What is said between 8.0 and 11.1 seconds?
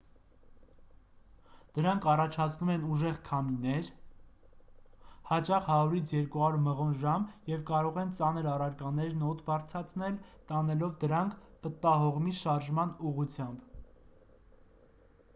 են ծանր առարկաներն օդ բարձրացնել՝ տանելով